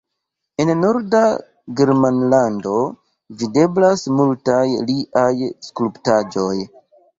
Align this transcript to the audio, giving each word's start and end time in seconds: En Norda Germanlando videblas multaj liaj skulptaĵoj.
En 0.63 0.69
Norda 0.77 1.19
Germanlando 1.81 2.73
videblas 3.43 4.07
multaj 4.23 4.65
liaj 4.91 5.29
skulptaĵoj. 5.71 6.53